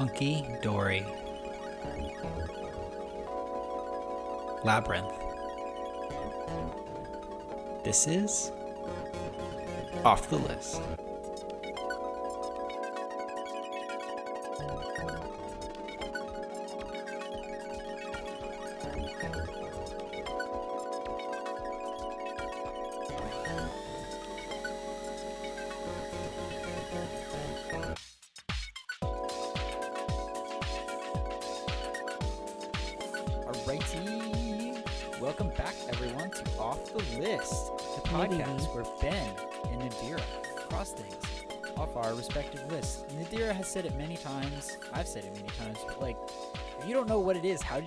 [0.00, 1.04] Hunky Dory.
[4.64, 5.12] Labyrinth.
[7.84, 8.50] This is
[10.02, 10.80] off the list.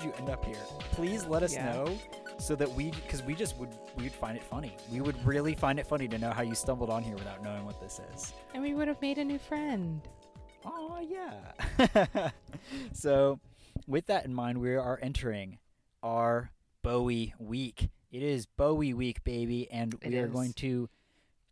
[0.04, 0.56] Did you end up here?
[0.92, 1.72] Please let us Yeah.
[1.74, 1.98] know
[2.38, 4.76] so that we, because we just would, we would find it funny.
[4.92, 7.66] We would really find it funny to know how you stumbled on here without knowing
[7.66, 8.34] what this is.
[8.54, 10.02] And we would have made a new friend.
[10.66, 12.32] Oh yeah.
[12.94, 13.40] so,
[13.88, 15.60] with that in mind, we are entering
[16.02, 16.52] our
[16.82, 17.90] Bowie week.
[18.12, 20.32] It is Bowie week, baby, and It we are is.
[20.32, 20.90] going to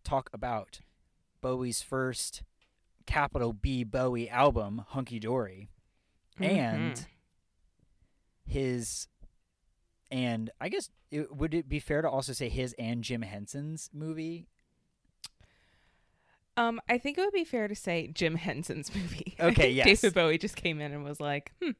[0.04, 0.80] talk about
[1.42, 2.44] Bowie's first
[3.06, 5.70] capital B Bowie album, Hunky Dory,
[6.40, 7.06] and Mhm.
[8.45, 9.08] His
[10.09, 13.89] and I guess it, would it be fair to also say his and Jim Henson's
[13.94, 14.47] movie?
[16.58, 19.36] Um, I think it would be fair to say Jim Henson's movie.
[19.39, 19.86] Okay, yes.
[19.86, 21.72] David Bowie just came in and was like, hmm,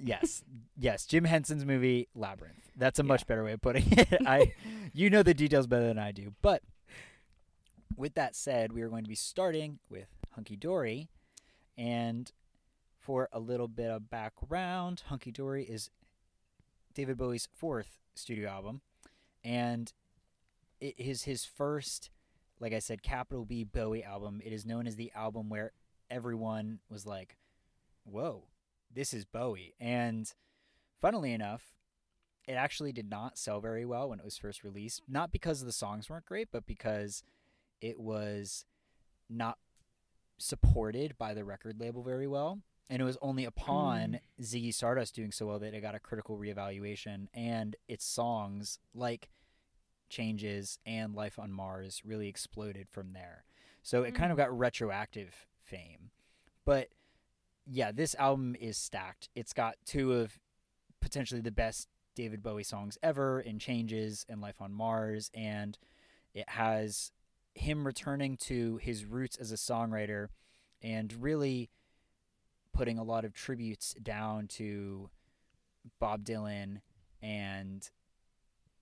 [0.00, 0.42] Yes,
[0.76, 2.70] yes, Jim Henson's movie Labyrinth.
[2.76, 4.22] That's a much better way of putting it.
[4.26, 4.52] I,
[4.92, 6.34] you know the details better than I do.
[6.42, 6.62] But
[7.96, 11.10] with that said, we are going to be starting with Hunky Dory,
[11.78, 12.30] and
[13.04, 15.90] for a little bit of background, Hunky Dory is
[16.94, 18.80] David Bowie's fourth studio album,
[19.44, 19.92] and
[20.80, 22.10] it is his first,
[22.60, 24.40] like I said, capital B Bowie album.
[24.42, 25.72] It is known as the album where
[26.10, 27.36] everyone was like,
[28.04, 28.44] "Whoa,
[28.90, 29.74] this is Bowie.
[29.78, 30.32] And
[31.00, 31.74] funnily enough,
[32.46, 35.02] it actually did not sell very well when it was first released.
[35.06, 37.22] Not because the songs weren't great, but because
[37.80, 38.64] it was
[39.28, 39.58] not
[40.38, 42.60] supported by the record label very well.
[42.90, 46.36] And it was only upon Ziggy Stardust doing so well that it got a critical
[46.36, 47.28] reevaluation.
[47.32, 49.30] And its songs, like
[50.08, 53.44] Changes and Life on Mars, really exploded from there.
[53.82, 54.42] So it kind of Mm.
[54.42, 56.10] got retroactive fame.
[56.64, 56.90] But
[57.66, 59.30] yeah, this album is stacked.
[59.34, 60.38] It's got two of
[61.00, 65.30] potentially the best David Bowie songs ever in Changes and Life on Mars.
[65.34, 65.78] And
[66.34, 67.12] it has
[67.54, 70.28] him returning to his roots as a songwriter
[70.82, 71.70] and really
[72.74, 75.08] putting a lot of tributes down to
[75.98, 76.80] Bob Dylan.
[77.22, 77.88] And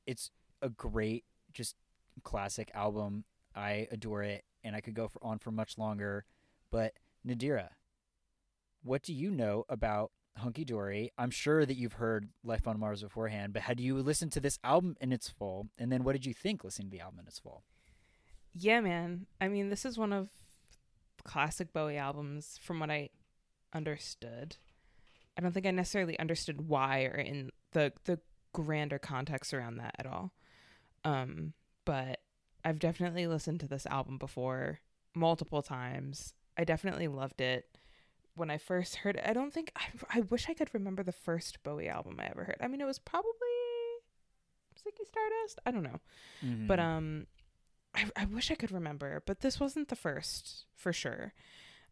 [0.07, 0.31] it's
[0.61, 1.77] a great, just
[2.25, 3.25] classic album.
[3.55, 4.45] I adore it.
[4.65, 6.25] And I could go for, on for much longer.
[6.71, 6.95] But
[7.27, 7.69] Nadira,
[8.83, 11.13] what do you know about Hunky Dory?
[11.19, 14.59] I'm sure that you've heard Life on Mars beforehand, but had you listened to this
[14.65, 15.69] album in its full?
[15.79, 17.63] And then what did you think listening to the album in its full?
[18.55, 19.27] yeah, man.
[19.41, 20.29] I mean, this is one of
[21.25, 23.11] classic Bowie albums from what I
[23.75, 24.57] understood.
[25.37, 28.21] I don't think I necessarily understood why or in the the
[28.53, 30.33] grander context around that at all.
[31.05, 32.21] Um, but
[32.65, 34.81] I've definitely listened to this album before
[35.15, 36.35] multiple times.
[36.57, 37.79] I definitely loved it
[38.35, 39.25] when I first heard it.
[39.27, 42.45] I don't think I, I wish I could remember the first Bowie album I ever
[42.45, 42.59] heard.
[42.61, 43.31] I mean, it was probably
[44.79, 45.59] Ziggy Stardust.
[45.67, 46.01] I don't know,
[46.67, 46.81] but Mm-hmm.
[46.81, 47.27] um,
[47.95, 49.23] I I wish I could remember.
[49.27, 51.33] But this wasn't the first for sure.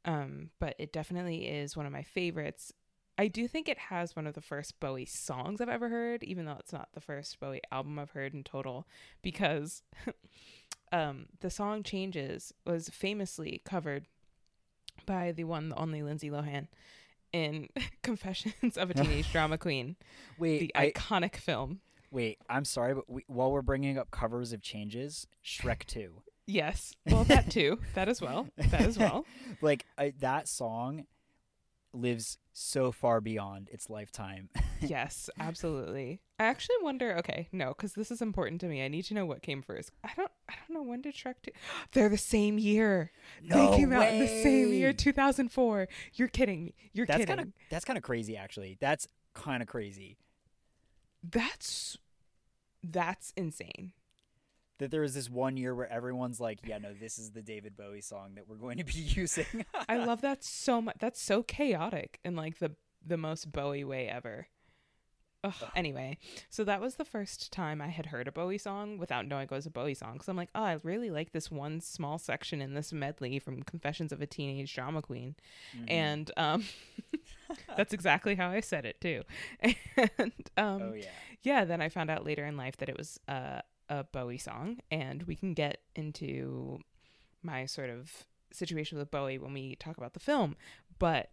[0.04, 2.72] Um, but it definitely is one of my favorites.
[3.18, 6.46] I do think it has one of the first Bowie songs I've ever heard, even
[6.46, 8.86] though it's not the first Bowie album I've heard in total,
[9.20, 9.82] because
[10.92, 14.06] um, the song Changes was famously covered
[15.04, 16.68] by the one, the only Lindsay Lohan
[17.32, 17.68] in
[18.02, 19.96] Confessions of a Teenage Drama Queen,
[20.38, 21.80] wait, the I, iconic film.
[22.10, 26.22] wait, I'm sorry, but we, while we're bringing up covers of Changes, Shrek 2.
[26.50, 29.24] Yes, well, that too, that as well, that as well.
[29.60, 31.06] like I, that song
[31.92, 34.48] lives so far beyond its lifetime.
[34.80, 36.20] yes, absolutely.
[36.38, 37.16] I actually wonder.
[37.18, 38.84] Okay, no, because this is important to me.
[38.84, 39.92] I need to know what came first.
[40.02, 40.30] I don't.
[40.48, 41.52] I don't know when did Shrek two.
[41.92, 43.12] They're the same year.
[43.42, 45.88] No they came out in the same year, two thousand four.
[46.14, 46.74] You're kidding me.
[46.92, 47.36] You're that's kidding.
[47.36, 48.76] kind of that's kind of crazy actually.
[48.80, 50.18] That's kind of crazy
[51.22, 51.96] That's
[52.82, 53.92] that's insane.
[54.80, 57.76] That there was this one year where everyone's like, "Yeah, no, this is the David
[57.76, 60.96] Bowie song that we're going to be using." I love that so much.
[60.98, 62.72] That's so chaotic in like the
[63.06, 64.48] the most Bowie way ever.
[65.42, 66.18] Ugh, anyway,
[66.50, 69.50] so that was the first time I had heard a Bowie song without knowing it
[69.50, 70.20] was a Bowie song.
[70.20, 73.62] So I'm like, oh, I really like this one small section in this medley from
[73.62, 75.36] Confessions of a Teenage Drama Queen.
[75.74, 75.90] Mhm.
[75.90, 76.64] And um,
[77.76, 79.22] that's exactly how I said it too.
[80.18, 81.06] And um, oh yeah.
[81.42, 83.60] yeah, then I found out later in life that it was uh,
[83.90, 86.78] a Bowie song, and we can get into
[87.42, 90.56] my sort of situation with Bowie when we talk about the film.
[90.98, 91.30] But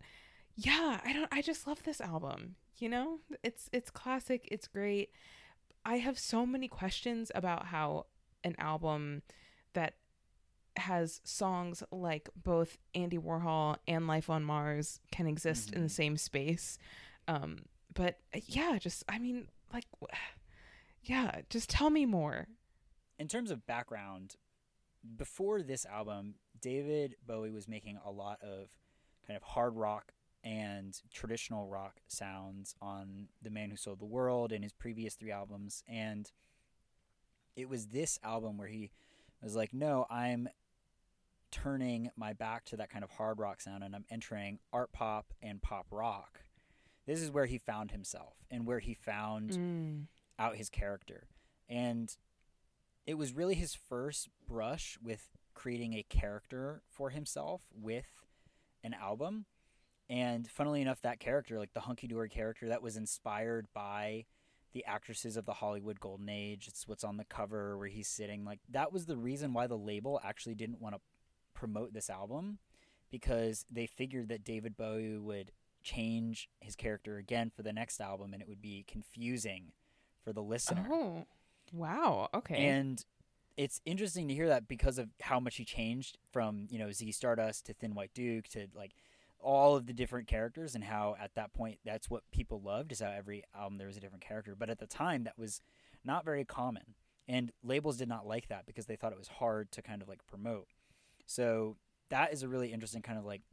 [0.55, 1.29] yeah, I don't.
[1.31, 2.55] I just love this album.
[2.79, 4.47] You know, it's it's classic.
[4.51, 5.11] It's great.
[5.85, 8.07] I have so many questions about how
[8.43, 9.21] an album
[9.73, 9.95] that
[10.77, 15.91] has songs like both Andy Warhol and Life on Mars can exist in the Mhm.
[15.91, 16.77] same space.
[17.27, 19.85] Um, but yeah, just I mean, like,
[21.07, 22.47] yeah, just tell me more.
[23.19, 24.35] in terms of background,
[25.15, 28.69] before this album, David Bowie was making a lot of
[29.25, 30.11] kind of hard rock
[30.43, 35.31] and traditional rock sounds on The Man Who Sold the World and his previous three
[35.31, 35.83] albums.
[35.87, 36.31] And
[37.55, 38.91] it was this album where he
[39.41, 40.47] was like, no, I'm
[41.51, 45.33] turning my back to that kind of hard rock sound and I'm entering art pop
[45.41, 46.41] and pop rock.
[47.05, 50.05] This is where he found himself and where he found Mm.
[50.39, 51.27] Out his character.
[51.69, 52.15] And
[53.05, 58.25] it was really his first brush with creating a character for himself with
[58.83, 59.45] an album.
[60.09, 64.25] And funnily enough, that character, like the hunky dory character, that was inspired by
[64.73, 66.67] the actresses of the Hollywood Golden Age.
[66.67, 68.45] It's what's on the cover where he's sitting.
[68.45, 71.01] Like, that was the reason why the label actually didn't want to
[71.53, 72.59] promote this album
[73.09, 75.51] because they figured that David Bowie would
[75.83, 79.71] change his character again for the next album and it would be confusing
[80.27, 80.85] for the listener.
[80.91, 81.25] Oh,
[81.71, 82.27] wow.
[82.33, 82.67] Okay.
[82.67, 83.03] And
[83.55, 87.13] it's interesting to hear that because of how much he changed from, you know, Ziggy
[87.13, 88.91] Stardust to Thin White Duke to like
[89.39, 92.99] all of the different characters and how at that point that's what people loved is
[92.99, 94.53] how every album there was a different character.
[94.53, 95.61] But at the time that was
[96.03, 96.95] not very common.
[97.25, 100.09] And labels did not like that because they thought it was hard to kind of
[100.09, 100.67] like promote.
[101.25, 101.77] So
[102.09, 103.43] that is a really interesting kind of like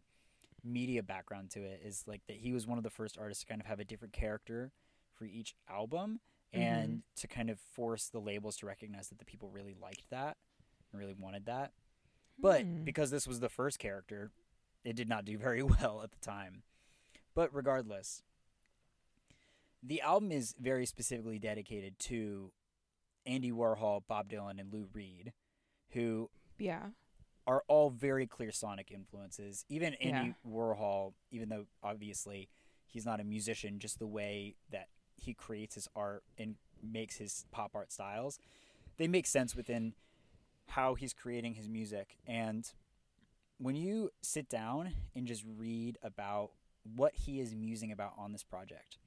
[0.64, 3.48] media background to it is like that he was one of the first artists to
[3.48, 4.72] kind of have a different character
[5.14, 6.18] for each album
[6.54, 10.36] and to kind of force the labels to recognize that the people really liked that
[10.92, 11.72] and really wanted that.
[12.38, 12.84] But Hmm.
[12.84, 14.30] because this was the first character,
[14.84, 16.62] it did not do very well at the time.
[17.34, 18.22] But regardless,
[19.82, 22.52] the album is very specifically dedicated to
[23.26, 25.32] Andy Warhol, Bob Dylan, and Lou Reed,
[25.90, 26.88] who yeah.
[27.46, 29.64] are all very clear sonic influences.
[29.68, 30.50] Even Andy Yeah.
[30.50, 32.48] Warhol, even though obviously
[32.86, 37.46] he's not a musician, just the way that he creates his art and makes his
[37.50, 38.38] pop art styles,
[38.96, 39.94] they make sense within
[40.68, 42.16] how he's creating his music.
[42.26, 42.70] And
[43.58, 46.50] when you sit down and just read about
[46.96, 48.98] what he is musing about on this project,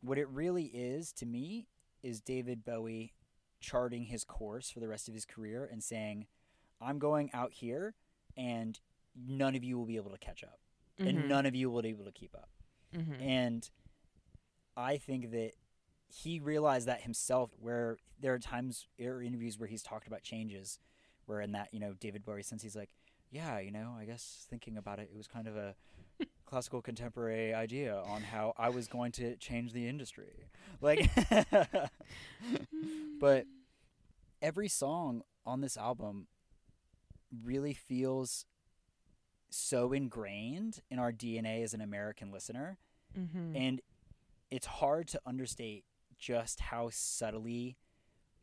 [0.00, 1.66] what it really is to me
[2.02, 3.12] is David Bowie
[3.60, 6.26] charting his course for the rest of his career and saying,
[6.80, 7.94] I'm going out here
[8.36, 8.78] and
[9.16, 10.60] none of you will be able to catch up.
[11.00, 11.08] Mhm.
[11.08, 12.50] And none of you will be able to keep up.
[12.94, 13.20] Mhm.
[13.20, 13.70] And
[14.78, 15.52] I think that
[16.08, 20.78] he realized that himself where there are times or interviews where he's talked about changes
[21.26, 22.90] where in that, you know, David Bowie since he's like,
[23.30, 25.74] Yeah, you know, I guess thinking about it, it was kind of a
[26.46, 30.46] classical contemporary idea on how I was going to change the industry.
[30.80, 31.10] Like
[33.20, 33.46] but
[34.40, 36.28] every song on this album
[37.44, 38.46] really feels
[39.50, 42.78] so ingrained in our DNA as an American listener.
[43.18, 43.56] Mhm.
[43.56, 43.80] And
[44.50, 45.84] it's hard to understate
[46.18, 47.76] just how subtly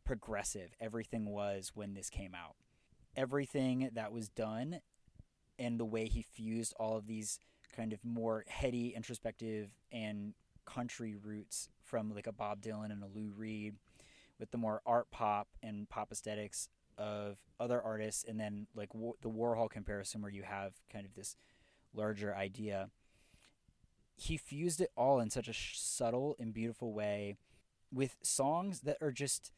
[0.05, 2.55] progressive everything was when this came out.
[3.17, 4.81] Everything that was done
[5.57, 7.39] and the way he fused all of these
[7.75, 10.33] kind of more heady, introspective, and
[10.65, 13.75] country roots from like a Bob Dylan and a Lou Reed
[14.39, 18.89] with the more art pop and pop aesthetics of other artists, and then like
[19.21, 21.35] the Warhol comparison where you have kind of this
[21.93, 22.89] larger idea
[24.15, 27.35] he fused it all in such a sh- subtle and beautiful way
[27.91, 29.51] with songs that are just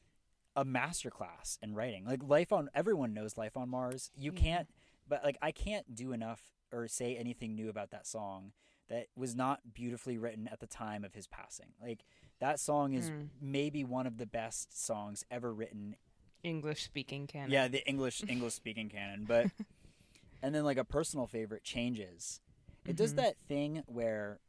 [0.56, 2.06] a masterclass in writing.
[2.06, 4.12] Like Life on everyone knows Life on Mars.
[4.16, 4.42] You Yeah.
[4.42, 4.70] can't
[5.10, 8.52] but like I can't do enough or say anything new about that song
[8.90, 11.74] that was not beautifully written at the time of his passing.
[11.82, 12.04] Like
[12.40, 13.30] that song is Mm.
[13.40, 15.96] maybe one of the best songs ever written
[16.44, 17.52] English speaking canon.
[17.52, 19.50] yeah, the English English speaking canon, but
[20.42, 22.42] and then like a personal favorite changes.
[22.86, 23.18] It does Mhm.
[23.18, 24.40] that thing where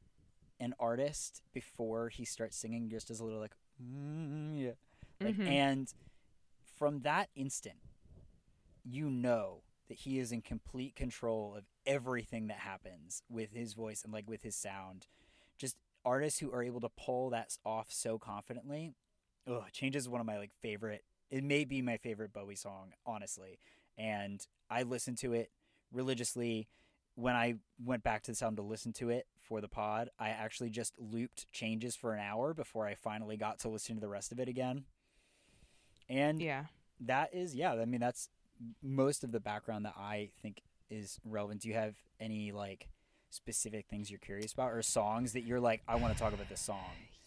[0.61, 4.73] an artist before he starts singing just as a little like mm, yeah,
[5.21, 5.47] like Mhm.
[5.49, 5.95] and
[6.77, 7.77] from that instant
[8.85, 14.03] you know that he is in complete control of everything that happens with his voice
[14.05, 15.07] and like with his sound.
[15.59, 18.93] Just artists who are able to pull that off so confidently,
[19.47, 21.05] ugh, Changes is one of my like favorite.
[21.31, 23.59] It may be my favorite Bowie song, honestly.
[23.97, 25.51] And I listened to it
[25.93, 26.69] religiously.
[27.15, 30.29] When I went back to the sound to listen to it for the pod, I
[30.31, 34.09] actually just looped Changes for an hour before I finally got to listen to the
[34.09, 34.85] rest of it again.
[36.09, 36.67] And Yeah.
[37.01, 38.29] that is yeah i mean that's
[38.83, 42.89] most of the background that i think is relevant do you have any like
[43.31, 46.49] specific things you're curious about or songs that you're like i want to talk about
[46.49, 46.81] this song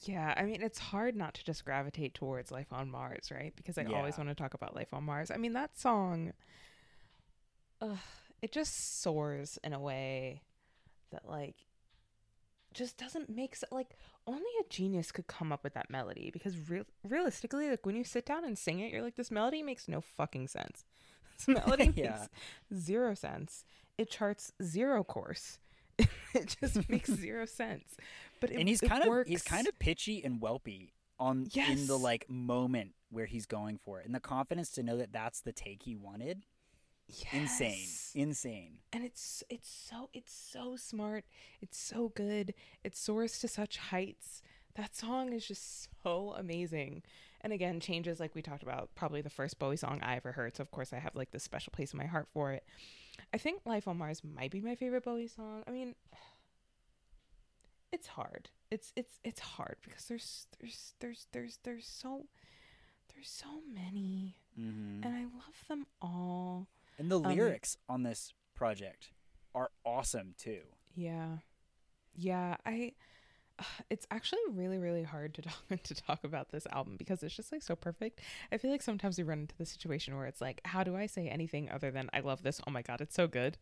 [0.03, 3.53] Yeah, I mean, it's hard not to just gravitate towards Life on Mars, right?
[3.55, 5.29] Because I always want to talk about Life on Mars.
[5.29, 6.33] I mean, that song,
[7.81, 7.97] ugh,
[8.41, 10.41] it just soars in a way
[11.11, 11.55] that, like,
[12.73, 13.71] just doesn't make sense.
[13.71, 13.97] Like,
[14.27, 18.03] only a genius could come up with that melody because real- realistically, like, when you
[18.03, 20.85] sit down and sing it, you're like, this melody makes no fucking sense.
[21.37, 22.25] This melody Yeah.
[22.71, 23.63] makes zero sense.
[23.97, 25.57] It charts zero course.
[25.97, 27.95] it just makes zero sense.
[28.39, 29.29] But it, and he's kind of works.
[29.29, 33.99] he's kind of pitchy and whelpy on in the like moment where he's going for
[33.99, 36.45] it and the confidence to know that that's the take he wanted
[37.11, 38.11] Yes.
[38.15, 38.77] insane.
[38.93, 41.25] And it's it's so it's so smart.
[41.61, 42.53] It's so good.
[42.83, 44.41] It soars to such heights.
[44.75, 47.03] That song is just so amazing.
[47.41, 50.55] And again changes like we talked about probably the first bowie song i ever heard.
[50.55, 52.63] So of course i have like this special place in my heart for it.
[53.33, 55.63] I think life on mars might be my favorite bowie song.
[55.67, 55.95] I mean
[57.91, 58.49] it's hard.
[58.69, 62.27] It's it's it's hard because there's there's there's there's there's so
[63.13, 64.35] there's so many.
[64.59, 65.03] Mm-hmm.
[65.05, 66.67] and i love them all
[67.01, 69.09] and the um, lyrics on this project
[69.55, 70.61] are awesome too
[70.95, 71.37] Yeah.
[72.15, 72.93] Yeah, I
[73.89, 77.51] it's actually really really hard to talk to talk about this album because it's just
[77.51, 78.21] like so perfect.
[78.51, 81.05] I feel like sometimes we run into the situation where it's like how do I
[81.07, 82.61] say anything other than I love this.
[82.67, 83.57] Oh my god, it's so good.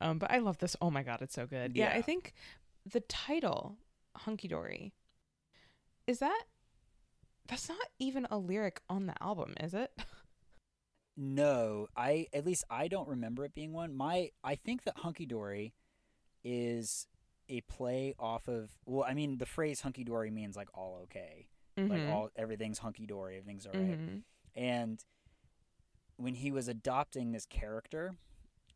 [0.00, 0.76] Um but I love this.
[0.80, 1.76] Oh my god, it's so good.
[1.76, 2.34] Yeah, I think
[2.90, 3.76] the title
[4.16, 4.92] Hunky Dory
[6.06, 6.42] is that
[7.48, 9.90] that's not even a lyric on the album, is it?
[11.16, 13.94] No, I at least I don't remember it being one.
[13.94, 15.74] My I think that hunky dory
[16.44, 17.06] is
[17.48, 21.48] a play off of well, I mean the phrase hunky dory means like all okay.
[21.76, 22.08] Like Mhm.
[22.10, 23.98] all everything's hunky dory, everything's all right.
[23.98, 24.22] Mhm.
[24.54, 25.04] And
[26.16, 28.16] when he was adopting this character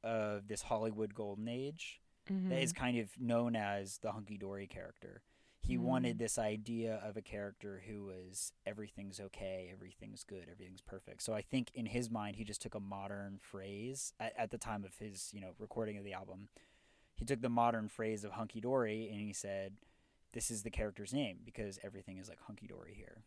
[0.03, 2.77] of this Hollywood golden age that is Mhm.
[2.77, 5.23] kind of known as the hunky dory character.
[5.67, 5.81] He Mm.
[5.83, 11.23] wanted this idea of a character who was everything's okay, everything's good, everything's perfect.
[11.23, 14.59] So I think in his mind, he just took a modern phrase at, at the
[14.59, 16.49] time of his, you know, recording of the album.
[17.17, 19.77] He took the modern phrase of hunky dory and he said,
[20.33, 23.25] "This is the character's name because everything is like hunky dory here."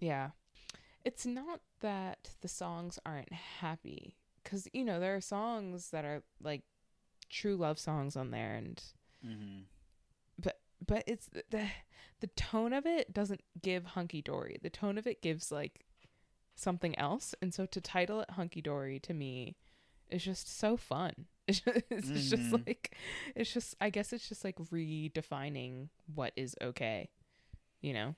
[0.00, 0.30] Yeah.
[1.04, 6.22] It's not that the songs aren't happy cuz you know there are songs that are
[6.40, 6.62] like
[7.28, 8.82] true love songs on there and
[9.24, 9.62] Mm-hmm.
[10.86, 11.68] But it's the
[12.20, 14.58] the tone of it doesn't give hunky dory.
[14.62, 15.84] The tone of it gives like
[16.54, 19.56] something else and so to title it hunky dory to me
[20.10, 21.12] is just so fun.
[21.46, 22.66] It's just, it's just Mhm.
[22.66, 22.96] like
[23.36, 27.10] it's just I guess it's just like redefining what is okay.
[27.82, 28.14] You know?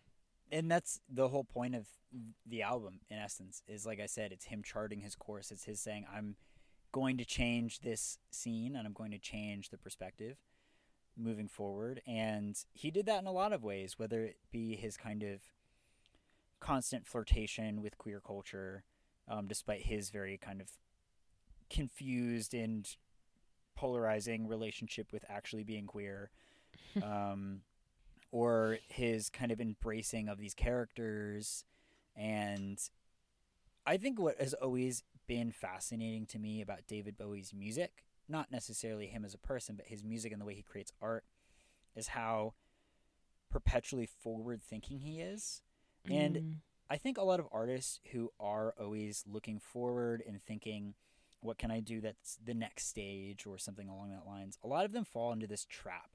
[0.53, 1.87] and that's the whole point of
[2.47, 5.81] the album in essence is like i said it's him charting his course it's his
[5.81, 6.37] saying i'm
[6.93, 10.37] going to change this scene and i'm going to change the perspective
[11.17, 14.97] moving forward and he did that in a lot of ways whether it be his
[14.97, 15.41] kind of
[16.61, 18.85] constant flirtation with queer culture
[19.29, 20.69] um, despite his very kind of
[21.71, 22.97] confused and
[23.75, 26.31] polarizing relationship with actually being queer
[27.03, 27.61] um,
[28.31, 31.65] or his kind of embracing of these characters.
[32.15, 32.79] And
[33.87, 39.07] i think what has always been fascinating to me about david bowie's music not necessarily
[39.07, 41.25] him as a person but his music and the way he creates art
[41.95, 42.55] is how
[43.51, 45.63] perpetually forward thinking he is
[46.09, 46.55] and Mm.
[46.89, 50.95] I think a lot of artists who are always looking forward and thinking,
[51.41, 54.85] what can I do that's the next stage or something along that lines, a lot
[54.85, 56.11] of them fall into this trap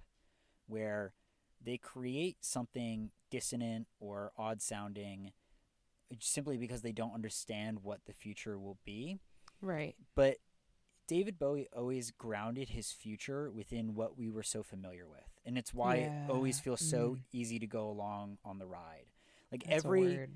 [0.68, 1.14] where
[1.62, 5.34] they create something dissonant or odd sounding
[6.20, 9.20] simply because they don't understand what the future will be.
[9.62, 9.96] right.
[10.16, 10.38] But
[11.12, 15.28] David Bowie always grounded his future within what we were so familiar with.
[15.46, 16.26] And it's why Yeah.
[16.28, 17.24] it always feels so Mm.
[17.34, 19.08] easy to go along on the ride.
[19.52, 20.30] Like That's every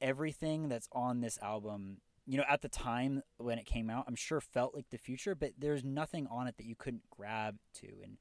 [0.00, 4.14] everything that's on this album, you know, at the time when it came out, I'm
[4.14, 8.00] sure felt like the future, but there's nothing on it that you couldn't grab to
[8.02, 8.16] and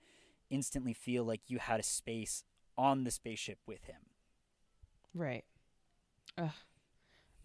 [0.49, 2.43] instantly feel like you had a space
[2.77, 4.09] on the spaceship with him.
[5.13, 5.45] Right.
[6.37, 6.51] Ugh.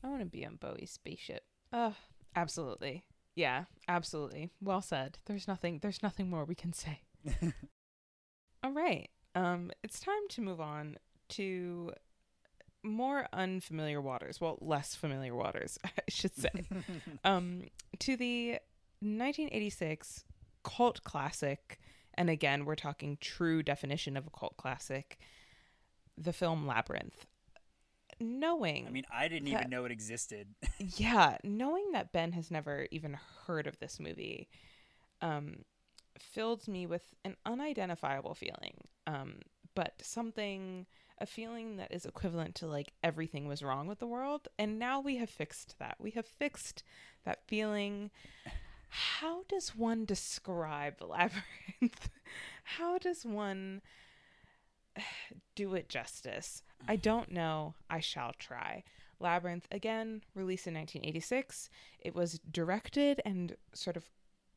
[0.02, 1.44] I want to be on Bowie's spaceship.
[1.72, 1.94] Ugh.
[2.34, 3.04] Absolutely.
[3.36, 4.50] Yeah, absolutely.
[4.60, 5.18] Well said.
[5.26, 7.02] There's nothing there's nothing more we can say.
[8.64, 9.08] All right.
[9.36, 10.96] Um it's time to move on
[11.30, 11.92] to
[12.86, 14.40] more unfamiliar waters.
[14.40, 16.50] Well, less familiar waters, I should say.
[17.24, 17.64] um,
[18.00, 18.52] to the
[19.00, 20.24] 1986
[20.64, 21.78] cult classic,
[22.14, 25.18] and again, we're talking true definition of a cult classic,
[26.16, 27.26] the film Labyrinth.
[28.18, 30.54] Knowing, I mean, I didn't That- even know it existed.
[30.78, 34.48] yeah, knowing that Ben has never even heard of this movie,
[35.20, 35.64] um,
[36.18, 38.88] filled me with an unidentifiable feeling.
[39.06, 39.40] Um,
[39.74, 40.86] but something,
[41.18, 44.48] a feeling that is equivalent to like everything was wrong with the world.
[44.58, 45.96] And now we have fixed that.
[46.00, 46.82] We have fixed
[47.26, 48.10] that feeling.
[48.88, 52.08] How does one describe Labyrinth?
[52.64, 53.82] How does one
[55.54, 56.62] do it justice?
[56.88, 57.74] I don't know.
[57.90, 58.84] I shall try.
[59.18, 61.70] Labyrinth, again, released in 1986.
[62.00, 64.04] It was directed and sort of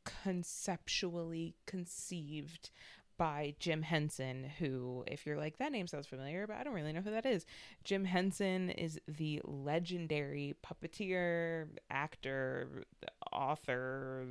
[0.04, 2.70] conceptually conceived
[3.16, 6.92] by Jim Henson, who, if you're like, that name sounds familiar, but I don't really
[6.94, 7.44] know who that is.
[7.84, 12.84] Jim Henson is the legendary puppeteer, actor,
[13.30, 14.26] author,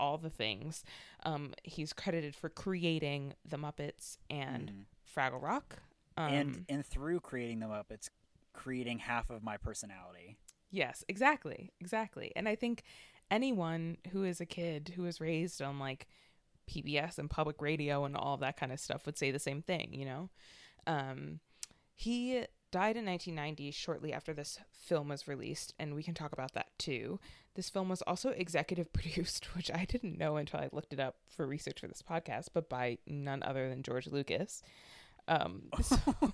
[0.00, 0.82] all the things.
[1.24, 4.84] Um, he's credited for creating The Muppets and Mhm.
[5.14, 5.80] Fraggle Rock.
[6.16, 8.10] Um, and and through creating them up, it's
[8.52, 10.38] creating half of my personality.
[10.70, 11.72] Yes, exactly.
[11.80, 12.32] Exactly.
[12.34, 12.82] And I think
[13.30, 16.06] anyone who is a kid who was raised on like
[16.70, 19.62] PBS and public radio and all of that kind of stuff would say the same
[19.62, 20.30] thing, you know?
[20.86, 21.40] Um,
[21.94, 26.52] he died in 1990 shortly after this film was released, and we can talk about
[26.54, 27.18] that too.
[27.54, 31.16] This film was also executive produced, which I didn't know until I looked it up
[31.28, 34.62] for research for this podcast, but by none other than George Lucas.
[35.28, 36.32] Um, so-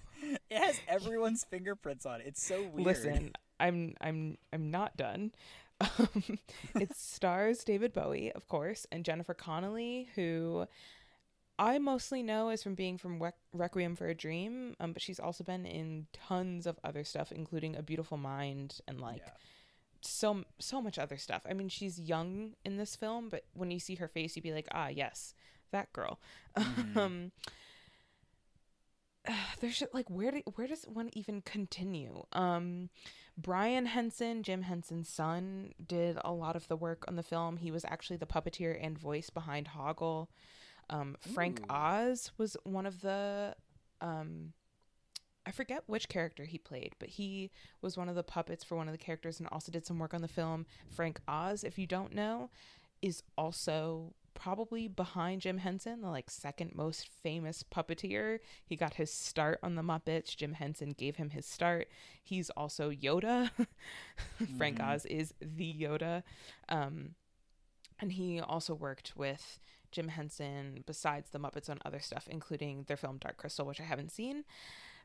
[0.50, 2.26] it has everyone's fingerprints on it.
[2.28, 2.86] It's so weird.
[2.86, 5.32] Listen, I'm I'm I'm not done.
[5.80, 6.38] Um,
[6.76, 10.66] it stars David Bowie, of course, and Jennifer Connelly, who
[11.58, 15.18] I mostly know is from being from Requ- Requiem for a Dream, um, but she's
[15.20, 19.32] also been in tons of other stuff, including A Beautiful Mind and like Yeah.
[20.02, 21.42] so so much other stuff.
[21.48, 24.52] I mean, she's young in this film, but when you see her face, you'd be
[24.52, 25.34] like, ah, yes,
[25.72, 26.20] that girl.
[26.56, 27.30] Mhm.
[29.60, 32.24] there's just, like where do, where does one even continue?
[32.32, 32.90] Um,
[33.36, 37.56] Brian Henson, Jim Henson's son, did a lot of the work on the film.
[37.56, 40.28] He was actually the puppeteer and voice behind Hoggle.
[40.90, 41.74] Um, Frank Ooh.
[41.74, 43.54] Oz was one of the
[44.00, 44.52] um,
[45.44, 48.88] I forget which character he played, but he was one of the puppets for one
[48.88, 50.66] of the characters and also did some work on the film.
[50.88, 52.50] Frank Oz, if you don't know,
[53.00, 58.38] is also probably behind Jim Henson, the like second most famous puppeteer.
[58.64, 60.36] He got his start on the Muppets.
[60.36, 61.88] Jim Henson gave him his start.
[62.22, 63.50] He's also Yoda.
[64.58, 64.88] Frank Mhm.
[64.94, 66.22] Oz is the Yoda.
[66.68, 67.14] Um,
[68.00, 69.58] and he also worked with
[69.92, 73.84] Jim Henson besides the Muppets on other stuff, including their film Dark Crystal, which I
[73.84, 74.44] haven't seen.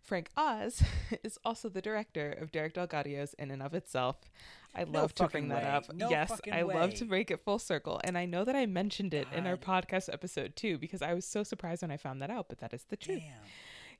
[0.03, 0.81] Frank Oz
[1.23, 4.17] is also the director of Derek DelGaudio's In and of Itself.
[4.75, 5.69] I No love to bring that way.
[5.69, 5.93] up.
[5.93, 7.09] No yes, I love to way.
[7.09, 7.99] break it full circle.
[8.03, 11.25] And I know that I mentioned it in our podcast episode too, because I was
[11.25, 13.19] so surprised when I found that out, but that is the truth.
[13.21, 13.33] Damn.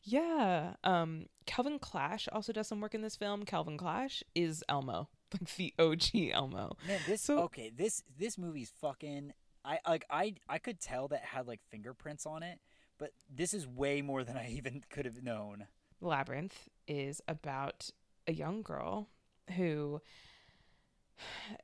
[0.03, 0.73] Yeah.
[0.83, 3.43] Um Calvin Clash also does some work in this film.
[3.45, 5.09] Calvin Clash is Elmo.
[5.33, 6.77] Like the OG Elmo.
[6.87, 7.69] Man, this So- okay.
[7.75, 9.33] This this movie's fucking.
[9.65, 12.59] I like I I could tell that it had like fingerprints on it,
[12.97, 15.67] but this is way more than I even could have known.
[16.01, 17.89] Labyrinth is about
[18.27, 19.09] a young girl
[19.55, 20.01] who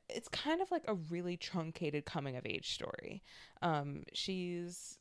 [0.08, 3.22] it's kind of like a really truncated coming of age story.
[3.62, 4.98] Um, she's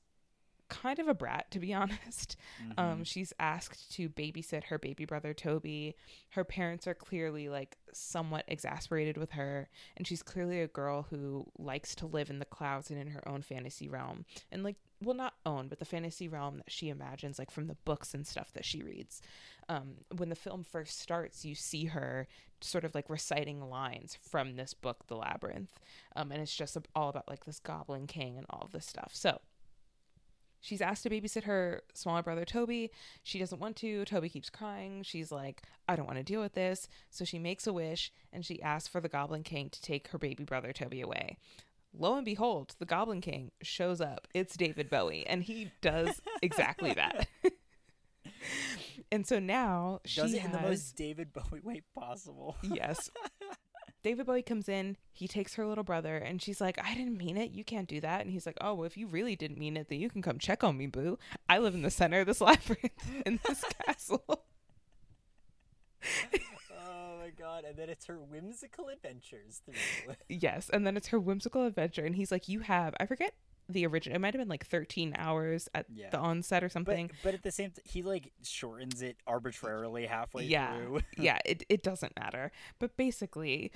[0.70, 2.36] kind of a brat, to be honest.
[2.78, 3.08] Um, Mhm.
[3.08, 5.96] she's asked to babysit her baby brother Toby.
[6.32, 11.48] Her parents are clearly like somewhat exasperated with her, and she's clearly a girl who
[11.58, 14.26] likes to live in the clouds and in her own fantasy realm.
[14.52, 17.78] And like, well, not own, but the fantasy realm that she imagines, like from the
[17.86, 19.22] books and stuff that she reads.
[19.70, 22.28] Um, when the film first starts, you see her
[22.62, 25.80] sort of like reciting lines from this book, The Labyrinth,
[26.16, 29.12] um, and it's just all about like this Goblin King and all of this stuff.
[29.14, 29.40] So
[30.60, 32.92] she's asked to babysit her smaller brother Toby.
[33.22, 34.06] She doesn't want to.
[34.06, 35.04] Toby keeps crying.
[35.04, 36.88] She's like, I don't want to deal with this.
[37.10, 40.18] So she makes a wish and she asks for the Goblin King to take her
[40.18, 41.38] baby brother Toby away.
[41.96, 44.28] Lo and behold, the Goblin King shows up.
[44.34, 47.28] It's David Bowie, and he does exactly that.
[49.12, 52.58] and so now she Does it has in the most David Bowie way possible.
[52.64, 53.10] yes.
[54.04, 57.38] David Bowie comes in, he takes her little brother, and she's like, I didn't mean
[57.38, 57.52] it.
[57.52, 58.20] You can't do that.
[58.22, 60.40] And he's like, Oh, well, if you really didn't mean it, then you can come
[60.40, 61.18] check on me, boo.
[61.48, 62.92] I live in the center of this labyrinth
[63.26, 64.44] in this castle.
[67.44, 67.66] God!
[67.66, 70.14] And then it's her whimsical adventures through.
[70.30, 70.70] yes.
[70.72, 72.06] And then it's her whimsical adventure.
[72.06, 73.34] And he's like, You have, I forget
[73.70, 74.18] the original.
[74.18, 76.10] It might have been like 13 hours at Yeah.
[76.10, 77.10] the onset or something.
[77.24, 81.00] but at the same time, he like shortens it arbitrarily halfway yeah through.
[81.18, 83.72] yeah it, it doesn't matter but basically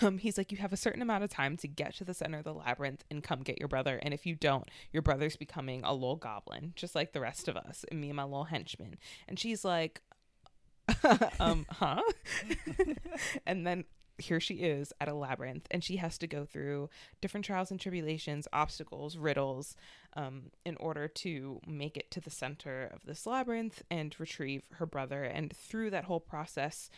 [0.00, 2.38] um he's like you have a certain amount of time to get to the center
[2.38, 5.82] of the labyrinth and come get your brother and if you don't your brother's becoming
[5.82, 8.96] a little goblin just like the rest of us and me and my little henchman
[9.26, 10.02] and she's like
[11.40, 12.02] um huh?
[13.46, 13.84] And then
[14.18, 16.88] here she is at a labyrinth and she has to go through
[17.20, 19.74] different trials and tribulations obstacles riddles
[20.14, 24.86] um, in order to make it to the center of this labyrinth and retrieve her
[24.86, 25.24] brother.
[25.24, 26.90] And through that whole process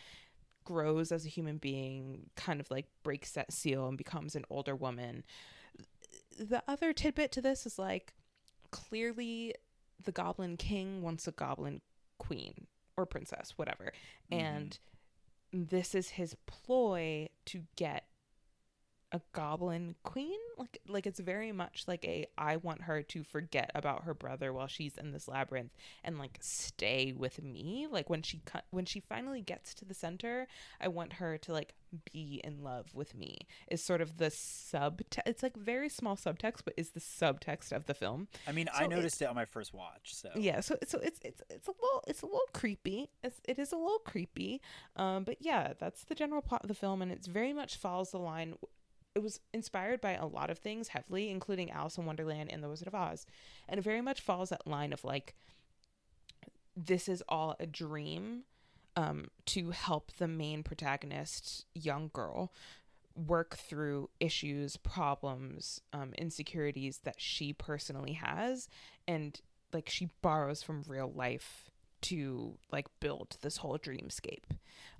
[0.65, 4.75] grows as a human being kind of like breaks that seal and becomes an older
[4.75, 5.23] woman.
[6.37, 8.13] The other tidbit to this is like
[8.71, 9.55] clearly
[10.03, 11.81] the goblin king wants a goblin
[12.17, 13.91] queen or princess whatever
[14.31, 14.37] Mhm.
[14.39, 14.79] and
[15.51, 18.05] this is his ploy to get
[19.15, 23.71] a goblin queen like like it's very much like a i want her to forget
[23.73, 25.71] about her brother while she's in this labyrinth
[26.03, 27.87] and like stay with me.
[27.89, 30.47] Like when she cut when she finally gets to the center
[30.81, 31.75] i want her to like
[32.13, 33.37] be in love with me
[33.71, 37.85] is sort of the sub it's like very small subtext but is the subtext of
[37.85, 38.27] the film.
[38.45, 40.13] I mean, So I it- noticed it on my first watch.
[40.13, 40.29] So.
[40.35, 43.09] Yeah so so it's it's it's a little it's a little creepy.
[43.23, 44.61] It's, it is a little creepy
[44.97, 48.11] um but yeah that's the general plot of the film and it's very much follows
[48.11, 48.55] the line
[49.15, 52.69] it was inspired by a lot of things heavily including alice in wonderland and the
[52.69, 53.25] wizard of oz.
[53.67, 55.35] And it very much follows that line of like
[56.75, 58.43] this is all a dream
[58.95, 62.51] um to help the main protagonist young girl
[63.15, 68.67] work through issues problems um insecurities that she personally has
[69.07, 69.39] and
[69.71, 71.69] like she borrows from real life
[72.01, 74.43] to like build this whole dreamscape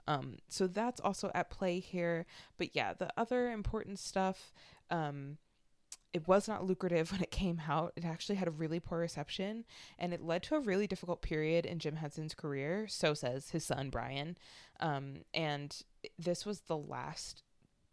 [0.07, 2.25] um so that's also at play here.
[2.57, 4.53] But yeah the other important stuff
[4.89, 5.37] um
[6.13, 7.91] it was not lucrative when it came out.
[7.95, 9.65] It actually had a really poor reception
[9.99, 12.87] and it led to a really difficult period in jim henson's career.
[12.87, 14.37] So says his son brian.
[14.79, 15.75] Um and
[16.17, 17.43] this was the last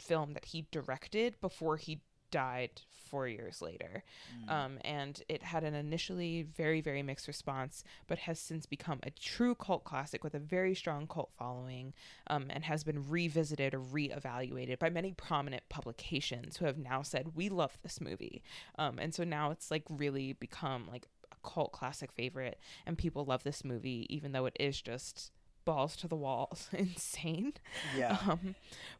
[0.00, 2.00] film that he directed before he
[2.32, 2.70] died
[3.10, 4.02] four years later
[4.34, 4.50] Mm.
[4.50, 9.10] um, and it had an initially very very mixed response but has since become a
[9.10, 11.92] true cult classic with a very strong cult following
[12.28, 17.36] um, and has been revisited or reevaluated by many prominent publications who have now said
[17.36, 18.42] we love this movie
[18.78, 23.24] um, and so now it's like really become like a cult classic favorite and people
[23.26, 25.30] love this movie even though it is just
[25.64, 27.52] balls to the walls insane
[27.96, 28.18] yeah.
[28.28, 28.54] um,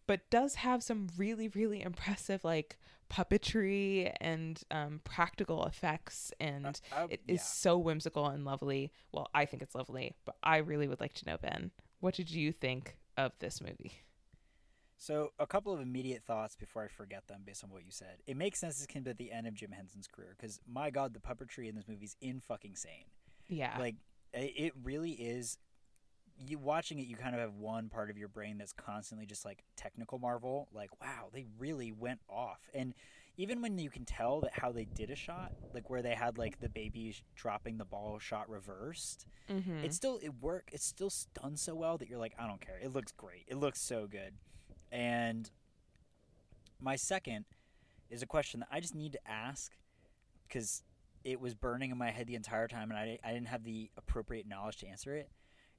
[0.07, 2.79] but does have some really really impressive like
[3.11, 7.43] puppetry and um, practical effects and I- it is yeah.
[7.43, 11.27] so whimsical and lovely well i think it's lovely but i really would like to
[11.27, 11.71] know ben
[12.01, 13.93] what did you think of this movie
[14.97, 18.19] So, a couple of immediate thoughts before I forget them based on what you said.
[18.27, 21.13] It makes sense this came at the end of Jim Henson's career because, my God,
[21.13, 23.07] the puppetry in this movie is in fucking sane.
[23.49, 23.97] yeah Like,
[24.33, 25.59] it really is.
[26.47, 29.45] You watching it, you kind of have one part of your brain that's constantly just
[29.45, 30.69] like technical marvel.
[30.73, 32.61] Like, wow, they really went off.
[32.75, 32.95] And
[33.37, 36.39] even when you can tell that how they did a shot, like where they had
[36.39, 39.85] like the baby sh- dropping the ball shot reversed, mm-hmm.
[39.85, 42.79] it still it work it's still done so well that you're like i don't care
[42.83, 44.35] it looks great it looks so good
[44.91, 45.51] and
[46.81, 47.45] my second
[48.11, 49.73] is a question that i just need to ask
[50.47, 50.83] because
[51.25, 53.91] it was burning in my head the entire time and I, I didn't have the
[53.97, 55.31] appropriate knowledge to answer it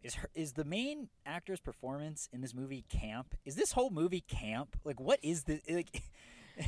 [0.04, 3.36] is her is the main actor's performance in this movie camp?
[3.46, 4.78] Is this whole movie camp?
[4.84, 6.04] Like what is the like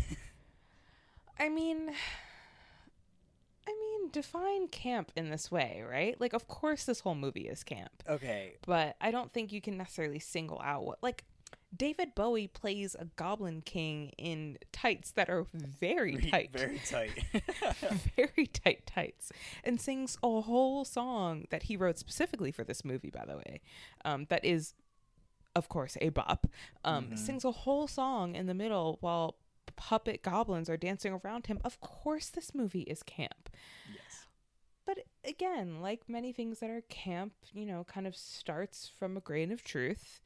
[1.37, 1.91] i mean
[3.67, 6.19] i mean define camp in this way right?
[6.19, 8.03] Like of course this whole movie is camp.
[8.07, 8.55] Okay.
[8.65, 11.25] But I don't think you can necessarily single out what like
[11.75, 17.23] David Bowie plays a Goblin King in tights that are very tight, very tight
[18.15, 19.31] very tight tights,
[19.63, 23.09] and sings a whole song that he wrote specifically for this movie.
[23.09, 23.61] By the way,
[24.05, 24.73] um, that is,
[25.55, 26.47] of course, a bop.
[26.83, 27.17] Um, Mhm.
[27.19, 29.35] Sings a whole song in the middle while
[29.75, 31.59] puppet goblins are dancing around him.
[31.65, 33.49] Of course, this movie is camp.
[33.91, 34.27] yes
[34.85, 39.19] But again, like many things that are camp, you know, kind of starts from a
[39.19, 40.21] grain of truth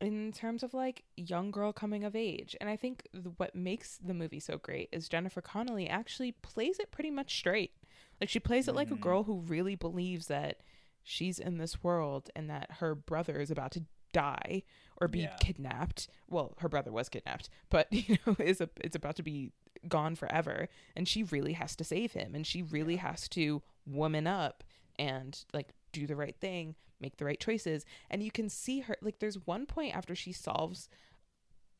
[0.00, 2.56] in terms of like young girl coming of age.
[2.60, 6.78] And I think th- what makes the movie so great is Jennifer Connelly actually plays
[6.78, 7.72] it pretty much straight.
[8.20, 9.00] Like she plays it like a Mhm.
[9.00, 10.60] girl who really believes that
[11.02, 14.62] she's in this world and that her brother is about to die
[15.00, 15.36] or be Yeah.
[15.40, 16.08] kidnapped.
[16.28, 19.52] Well, her brother was kidnapped, but you know, is a, it's about to be
[19.88, 24.26] gone forever and she really has to save him and she really has to woman
[24.26, 24.62] up
[24.98, 27.84] and like do the right thing, make the right choices.
[28.10, 30.88] And you can see her like there's one point after she solves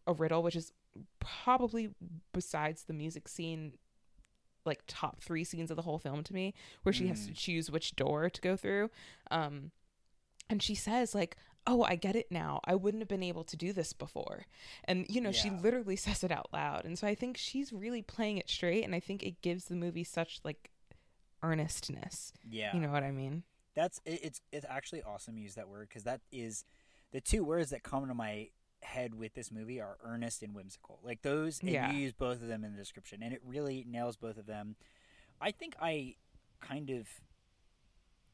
[0.06, 0.72] a riddle which is
[1.20, 1.90] probably
[2.32, 3.74] besides the music scene
[4.66, 7.36] like top three scenes of the whole film to me, where she has to Mm.
[7.36, 8.90] choose which door to go through.
[9.30, 9.70] Um,
[10.50, 12.60] and she says like, "Oh, I get it now.
[12.64, 14.46] I wouldn't have been able to do this before."
[14.84, 16.84] And you know, she literally says it out loud.
[16.84, 19.76] And so I think she's really playing it straight, and I think it gives the
[19.76, 20.70] movie such like
[21.42, 22.32] earnestness.
[22.48, 22.74] Yeah.
[22.74, 23.44] You know what I mean?
[23.74, 26.64] That's it, it's it's actually awesome you use that word because that is
[27.12, 28.48] the two words that come to my
[28.82, 30.98] head with this movie are earnest and whimsical.
[31.02, 31.90] Like those, and Yeah.
[31.92, 34.76] you use both of them in the description, and it really nails both of them.
[35.40, 36.16] I think I
[36.60, 37.08] kind of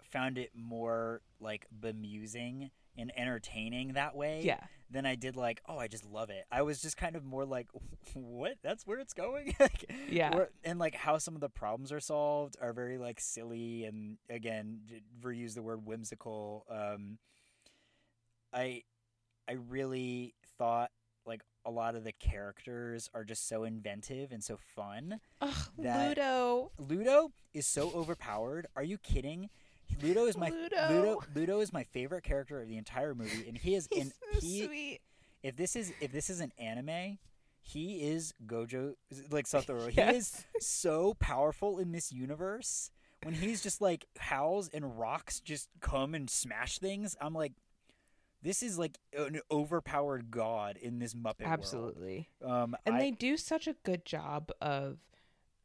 [0.03, 4.61] found it more like bemusing and entertaining that way Yeah.
[4.91, 6.45] Than I did like, oh, I just love it.
[6.51, 7.69] I was just kind of more like,
[8.15, 8.55] what?
[8.63, 9.55] That's where it's going.
[9.61, 10.45] like, Yeah.
[10.65, 14.81] and like how some of the problems are solved are very like silly and again,
[15.23, 16.65] reuse the word whimsical.
[16.71, 17.19] Um,
[18.53, 18.83] I,
[19.49, 20.91] I really thought
[21.27, 25.19] like a lot of the characters are just so inventive and so fun.
[25.41, 26.71] Ugh, Ludo.
[26.79, 28.67] Ludo is so overpowered.
[28.77, 29.51] Are you kidding?
[30.03, 30.89] Ludo is my Ludo.
[30.91, 31.23] Ludo.
[31.35, 34.13] Ludo is my favorite character of the entire movie, and he is in.
[34.33, 35.01] He's so He sweet.
[35.43, 37.19] if this is if this is an anime,
[37.63, 38.95] he is Gojo
[39.31, 39.91] like Satoru.
[39.93, 42.91] He is so powerful in this universe.
[43.23, 47.53] When he's just like howls and rocks just come and smash things, I'm like,
[48.43, 51.53] this is like an overpowered god in this Muppet world.
[51.59, 52.29] Absolutely.
[52.45, 54.99] Um, And I- they do such a good job of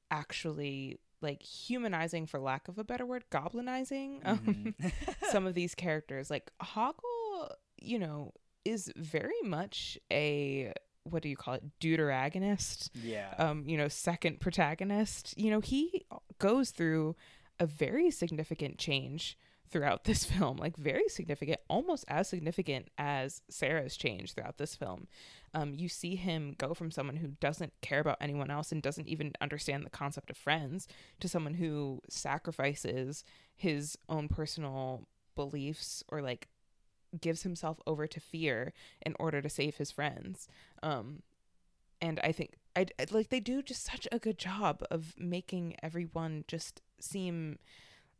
[0.10, 4.92] actually like humanizing for lack of a better word goblinizing um, Mhm.
[5.32, 8.34] some of these characters like hoggle you know
[8.66, 13.34] is very much a what do you call it deuteragonist yeah.
[13.38, 16.06] um you know second protagonist you know he
[16.40, 17.16] goes through
[17.60, 19.38] a very significant change
[19.72, 25.08] throughout this film like very significant almost as significant as sarah's change throughout this film.
[25.54, 29.08] Um you see him go from someone who doesn't care about anyone else and doesn't
[29.08, 30.88] even understand the concept of friends
[31.20, 33.24] to someone who sacrifices
[33.56, 36.48] his own personal beliefs or like
[37.20, 40.48] gives himself over to fear in order to save his friends.
[40.84, 41.24] Um
[42.02, 46.46] and i think I, like they do just such a good job of making everyone
[46.48, 47.60] just seem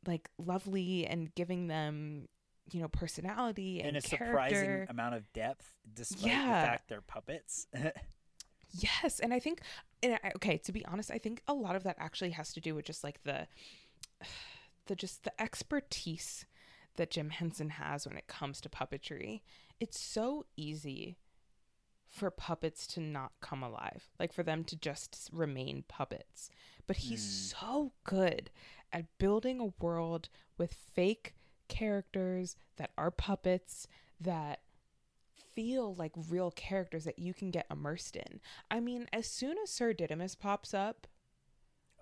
[0.06, 2.28] like lovely and giving them
[2.72, 4.26] you know personality and, and a character.
[4.26, 7.68] surprising amount of depth, despite the fact they're puppets.
[8.74, 9.62] Yes, and I think,
[10.02, 12.62] and I, okay, to be honest, I think a lot of that actually has to
[12.62, 13.48] do with just like the,
[14.86, 16.46] the just the expertise
[16.96, 19.42] that Jim Henson has when it comes to puppetry.
[19.80, 21.18] It's so easy
[22.12, 26.50] for puppets to not come alive, like for them to just remain puppets.
[26.86, 27.56] But he's Mm.
[27.60, 28.52] so good
[28.92, 31.34] at building a world with fake
[31.70, 33.88] characters that are puppets
[34.20, 34.60] that
[35.54, 38.42] feel like real characters that you can get immersed in.
[38.70, 41.08] I mean, as soon as Sir Didymus pops up,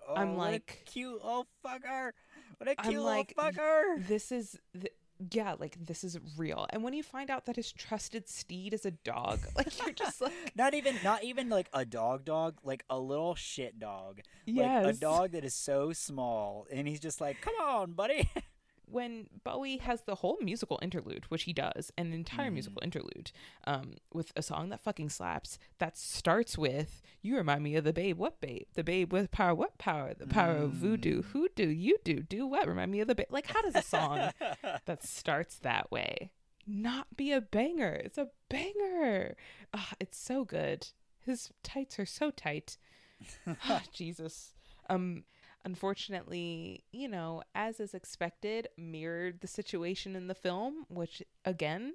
[0.08, 2.12] oh, I'm like- cute old fucker.
[2.58, 4.06] What a I'm cute little like, fucker.
[4.06, 4.92] this is th-
[5.30, 6.66] yeah, like this is real.
[6.70, 10.20] And when you find out that his trusted steed is a dog, like you're just
[10.20, 14.20] like Not even, not even like a dog, dog, like a little shit dog.
[14.46, 14.84] yes.
[14.84, 18.28] Like a dog that is so small, and he's just like, "Come on, buddy."
[18.90, 22.54] when Bowie has the whole musical interlude, which he does, an entire Mhm.
[22.54, 23.30] musical interlude,
[23.64, 27.92] um, with a song that fucking slaps, that starts with "You remind me of the
[27.92, 28.66] babe, what babe?
[28.74, 30.14] The babe with power, what power?
[30.14, 31.22] The power of voodoo.
[31.22, 31.24] Mm.
[31.26, 32.22] Who do you do?
[32.22, 32.66] Do what?
[32.68, 34.32] Remind me of the babe." Like, how does a song
[34.86, 36.32] that starts that way
[36.66, 37.92] not be a banger?
[38.04, 39.36] It's a banger.
[39.72, 40.88] Ah, it's so good.
[41.24, 42.76] His tights are so tight.
[43.64, 44.54] Ah, Jesus.
[44.88, 45.24] Um
[45.64, 51.94] unfortunately, you know, as is expected, mirrored the situation in the film, which again,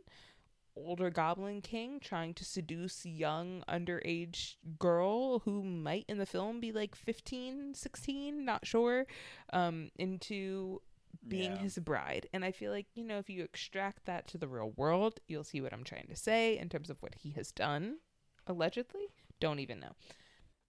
[0.77, 6.71] older goblin king trying to seduce young underage girl who might in the film be
[6.73, 9.05] like 15, 16, not sure,
[9.53, 10.81] um into
[11.27, 11.61] being Yeah.
[11.61, 12.27] his bride.
[12.33, 15.45] And I feel like, you know, if you extract that to the real world, you'll
[15.45, 17.99] see what I'm trying to say in terms of what he has done
[18.45, 19.07] allegedly.
[19.39, 19.93] Don't even know.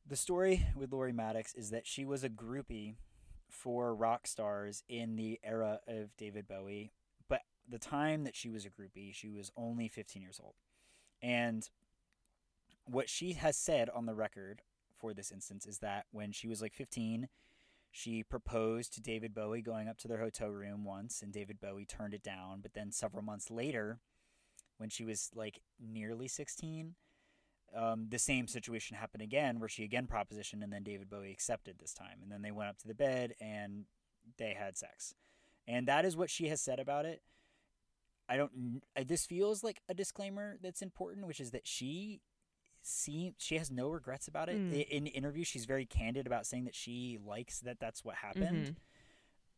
[0.08, 2.94] The story with Lori Mattix is that she was a groupie
[3.50, 6.92] for rock stars in the era of David Bowie,
[7.28, 10.54] but the time that she was a groupie, she was only 15 years old.
[11.20, 11.68] And
[12.84, 14.62] what she has said on the record
[14.96, 17.28] for this instance is that when she was like 15,
[17.90, 21.84] she proposed to David Bowie going up to their hotel room once, and David Bowie
[21.84, 22.60] turned it down.
[22.62, 23.98] But then several months later,
[24.78, 26.94] when she was like nearly 16,
[27.74, 31.78] um, the same situation happened again where she again propositioned and then David Bowie accepted
[31.78, 32.18] this time.
[32.22, 33.84] And then they went up to the bed and
[34.38, 35.14] they had sex.
[35.66, 37.22] And that is what she has said about it.
[38.28, 42.20] I don't, this feels like a disclaimer that's important, which is that she
[42.82, 44.56] seems, she has no regrets about it.
[44.56, 44.88] Mm.
[44.88, 48.66] In interviews, she's very candid about saying that she likes that that's what happened.
[48.66, 48.76] Mhm.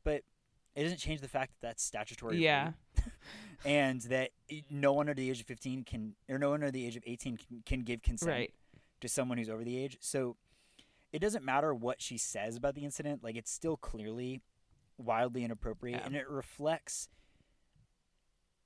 [0.05, 0.25] But
[0.79, 2.39] it doesn't change the fact that that's statutory.
[2.39, 2.73] Yeah.
[3.65, 4.31] and that
[4.71, 7.03] no one under the age of 15 can, or no one under the age of
[7.07, 8.55] 18 can, can give consent Right.
[9.01, 9.97] to someone who's over the age.
[10.01, 10.37] So
[11.13, 13.25] it doesn't matter what she says about the incident.
[13.25, 14.41] Like it's still clearly
[14.99, 16.07] wildly inappropriate, Yeah.
[16.07, 17.09] and it reflects,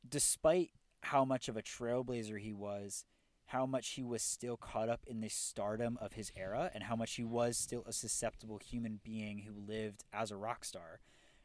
[0.08, 0.70] despite
[1.02, 3.04] how much of a trailblazer he was,
[3.46, 6.96] how much he was still caught up in the stardom of his era, and how
[6.96, 11.00] much he was still a susceptible human being who lived as a rock star.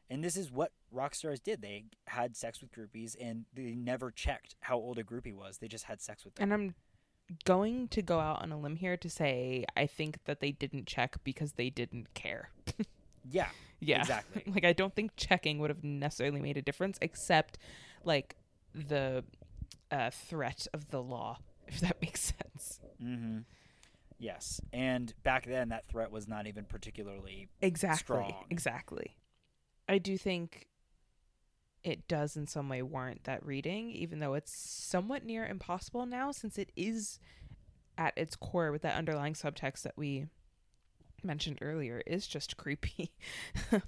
[0.10, 1.62] And this is what rock stars did.
[1.62, 5.58] They had sex with groupies, and they never checked how old a groupie was.
[5.58, 6.44] They just had sex with them.
[6.44, 6.76] And I'm
[7.44, 10.88] going to go out on a limb here to say I think that they didn't
[10.88, 12.52] check because they didn't care.
[13.30, 14.00] yeah, Yeah.
[14.00, 14.44] Exactly.
[14.54, 17.58] like I don't think checking would have necessarily made a difference except
[18.04, 18.36] like
[18.74, 19.24] the
[19.92, 22.80] uh, threat of the law, if that makes sense.
[23.04, 23.40] Mm-hmm.
[24.20, 27.50] Yes, and back then that threat was not even particularly.
[27.62, 28.04] Exactly.
[28.04, 28.46] Strong.
[28.50, 29.16] Exactly.
[29.88, 30.68] I do think
[31.84, 36.32] it does in some way warrant that reading, even though it's somewhat near impossible now,
[36.32, 37.20] since it is
[37.98, 40.28] at its core with that underlying subtext that we
[41.24, 43.12] mentioned earlier is just creepy.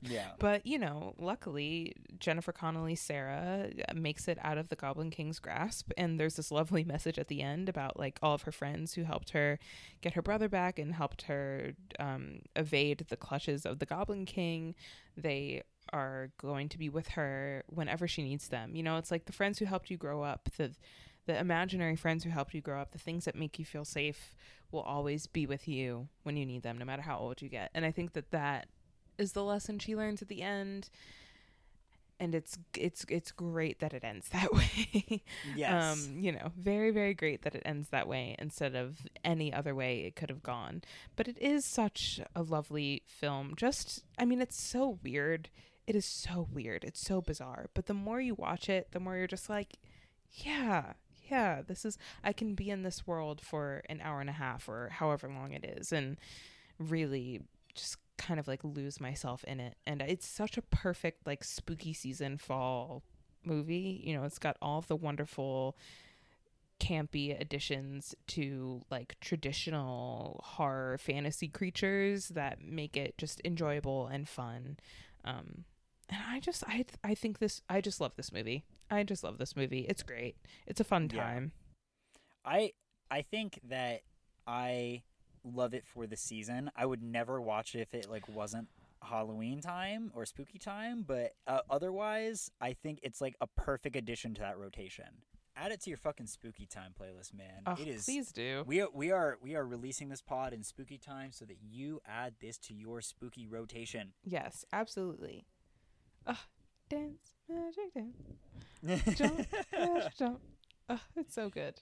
[0.02, 0.32] Yeah.
[0.40, 5.40] But, you know, luckily, Jennifer Connelly, Sarah, uh, makes it out of the Goblin King's
[5.40, 5.92] grasp.
[5.98, 9.04] And there's this lovely message at the end about, like, all of her friends who
[9.04, 9.60] helped her
[10.02, 14.76] get her brother back and helped her um, evade the clutches of the Goblin King.
[15.16, 18.75] They are going to be with her whenever she needs them.
[18.75, 20.71] You know, it's like the friends who helped you grow up, the
[21.30, 24.36] the imaginary friends who helped you grow up, the things that make you feel safe
[24.71, 27.69] will always be with you when you need them, no matter how old you get.
[27.75, 28.67] And I think that that
[29.19, 30.89] is the lesson she learns at the end.
[32.21, 35.21] And it's it's it's great that it ends that way.
[35.56, 36.08] Yes.
[36.08, 39.73] Um, you know, very very great that it ends that way instead of any other
[39.73, 40.82] way it could have gone.
[41.15, 43.54] But it is such a lovely film.
[43.56, 45.49] Just I mean, it's so weird.
[45.89, 46.84] It is so weird.
[46.84, 47.65] It's so bizarre.
[47.73, 49.80] But the more you watch it, the more you're just like,
[50.30, 50.93] yeah,
[51.32, 54.69] yeah, this is I can be in this world for an hour and a half
[54.69, 56.17] or however long it is and
[56.78, 57.41] really
[57.73, 59.78] just kind of like lose myself in it.
[59.88, 63.02] And it's such a perfect like spooky season fall
[63.43, 63.99] movie.
[64.06, 65.75] You know, it's got all the wonderful
[66.80, 74.78] campy additions to like traditional horror fantasy creatures that make it just enjoyable and fun.
[75.25, 75.65] Um
[76.10, 78.63] and I just I I think this I just love this movie.
[78.91, 79.86] I just love this movie.
[79.88, 80.36] It's great.
[80.67, 81.24] It's a fun Yeah.
[81.24, 81.52] time.
[82.45, 82.74] I
[83.12, 84.02] I think that
[84.48, 85.04] I
[85.43, 86.72] love it for the season.
[86.76, 88.67] I would never watch it if it like wasn't
[89.02, 94.34] Halloween time or spooky time, but uh, otherwise, I think it's like a perfect addition
[94.36, 95.06] to that rotation.
[95.56, 97.62] Add it to your fucking spooky time playlist, man.
[97.65, 98.06] Oh, it is.
[98.06, 98.63] please do.
[98.65, 102.02] We are, we are we are releasing this pod in spooky time so that you
[102.06, 104.13] add this to your spooky rotation.
[104.24, 105.45] Yes, absolutely.
[106.30, 106.38] Ugh,
[106.89, 110.39] dance, magic dance, jump, magic jump.
[110.89, 111.82] Ugh, it's so good.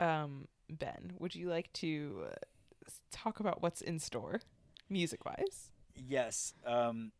[0.00, 2.34] Um, Ben, would you like to uh,
[3.10, 4.40] talk about what's in store,
[4.90, 5.70] music wise?
[5.96, 6.54] Yes.
[6.66, 7.12] Um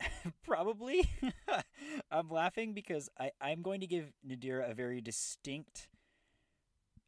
[0.44, 1.08] probably.
[2.10, 5.88] I'm laughing because I, I'm going to give Nadira a very distinct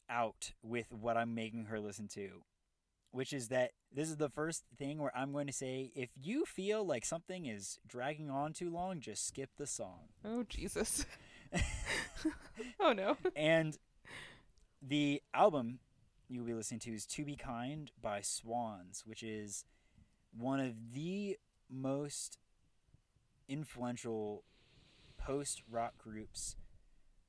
[0.08, 2.42] out with what I'm making her listen to.
[3.12, 6.44] Which is that this is the first thing where I'm going to say if you
[6.44, 10.10] feel like something is dragging on too long, just skip the song.
[10.24, 11.06] Oh Jesus!
[12.80, 13.16] oh no!
[13.34, 13.76] and
[14.80, 15.80] the album
[16.28, 19.64] you'll be listening to is To Be Kind by Swans, which is
[20.36, 21.36] one of the
[21.68, 22.38] most
[23.48, 24.44] influential
[25.18, 26.56] post rock groups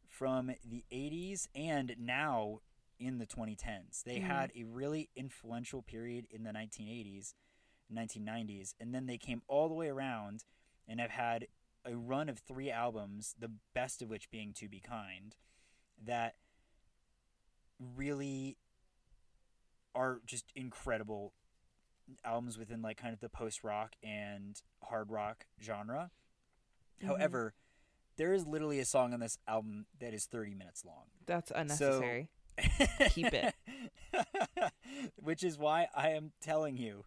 [0.08, 2.60] from the 80s and now
[3.02, 4.04] in the 2010s.
[4.04, 4.24] They Mhm.
[4.24, 7.34] had a really influential period in the 1980s,
[7.90, 10.46] 1990s, and then they came all the way around
[10.88, 11.48] and have had
[11.84, 15.36] a run of three albums, the best of which being To Be Kind,
[15.98, 16.38] that
[17.80, 18.58] really
[19.96, 21.34] are just incredible
[22.24, 26.12] albums within like kind of the post rock and hard rock genre.
[27.02, 27.08] Mhm.
[27.08, 27.56] However,
[28.18, 31.10] there is literally a song on this album that is 30 minutes long.
[31.26, 32.30] That's unnecessary.
[33.10, 33.54] Keep it.
[35.22, 37.06] Which is why I am telling you.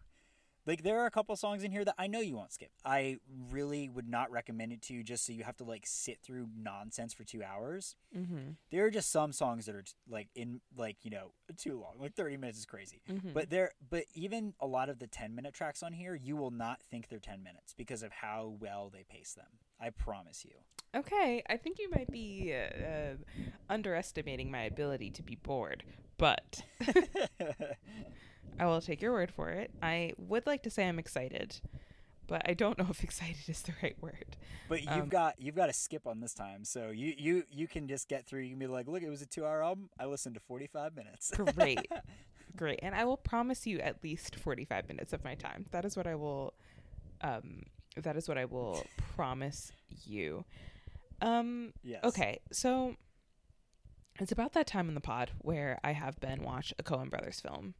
[0.65, 2.71] Like there are a couple songs in here that I know you won't skip.
[2.83, 3.17] I
[3.51, 6.47] really would not recommend it to you just so you have to like sit through
[6.57, 7.95] nonsense for 2 hours.
[8.17, 8.51] mm-hmm.
[8.71, 11.99] There are just some songs that are like in like, you know, too long.
[11.99, 13.01] Like 30 minutes is crazy.
[13.09, 13.29] Mm-hmm.
[13.33, 16.51] But there but even a lot of the 10 minute tracks on here, you will
[16.51, 19.59] not think they're 10 minutes because of how well they pace them.
[19.79, 20.51] I promise you.
[20.95, 23.13] Okay, I think you might be uh, uh,
[23.69, 25.83] underestimating my ability to be bored,
[26.17, 26.61] but
[28.59, 29.71] I will take your word for it.
[29.81, 31.59] I would like to say I'm excited,
[32.27, 34.37] but I don't know if excited is the right word.
[34.69, 37.67] But you've Um, got you've got to skip on this time, so you you you
[37.67, 38.41] can just get through.
[38.41, 39.89] You can be like, look, it was a two-hour album.
[39.99, 41.31] I listened to forty-five minutes.
[41.31, 41.79] Great.
[42.55, 42.79] Great.
[42.81, 45.65] And I will promise you at least 45 minutes of my time.
[45.71, 46.53] That is what I will
[47.19, 47.63] um
[47.97, 48.85] that is what I will
[49.15, 49.71] promise
[50.05, 50.45] you.
[51.21, 52.03] Um yes.
[52.03, 52.39] okay.
[52.51, 52.95] So
[54.19, 57.41] it's about that time in the pod where I have Ben watch a Coen Brothers
[57.41, 57.73] film.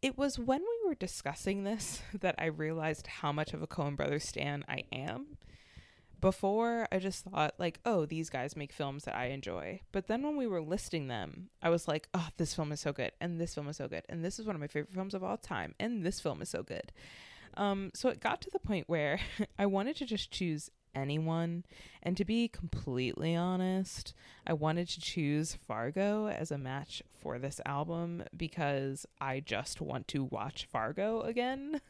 [0.00, 3.96] It was when we were discussing this that I realized how much of a Coen
[3.96, 5.38] Brothers stan I am.
[6.20, 9.82] Before, I just thought, like, oh, these guys make films that I enjoy.
[9.92, 12.92] But then when we were listing them, I was like, oh, this film is so
[12.92, 15.14] good, and this film is so good, and this is one of my favorite films
[15.14, 16.90] of all time, and this film is so good.
[17.56, 19.20] Um, so it got to the point where
[19.58, 21.64] I wanted to just choose anyone.
[22.02, 24.14] And to be completely honest,
[24.46, 30.08] I wanted to choose Fargo as a match for this album because I just want
[30.08, 31.80] to watch Fargo again.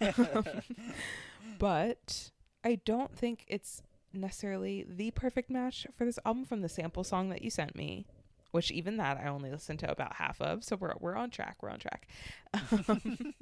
[1.58, 2.30] but
[2.64, 7.30] I don't think it's necessarily the perfect match for this album from the sample song
[7.30, 8.06] that you sent me.
[8.52, 11.56] Which even that I only listened to about half of, so we're we're on track.
[11.60, 12.06] We're on track.
[12.88, 13.34] Um,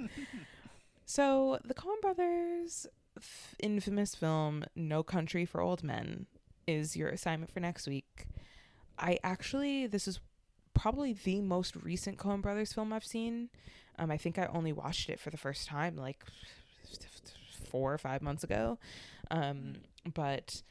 [1.04, 2.86] so the Coen Brothers'
[3.16, 6.26] f- infamous film "No Country for Old Men"
[6.66, 8.26] is your assignment for next week.
[8.98, 10.20] I actually this is
[10.74, 13.50] probably the most recent Coen Brothers film I've seen.
[13.98, 16.24] Um, I think I only watched it for the first time like
[17.70, 18.78] four or five months ago.
[19.30, 19.76] Um,
[20.14, 20.62] but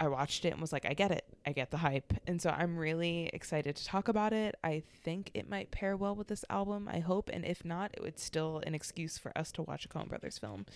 [0.00, 1.24] I watched it and was like, I get it.
[1.46, 2.12] I get the hype.
[2.26, 4.56] And so I'm really excited to talk about it.
[4.64, 7.30] I think it might pair well with this album, I hope.
[7.32, 10.38] And if not, it would still an excuse for us to watch a Coen Brothers
[10.38, 10.66] film.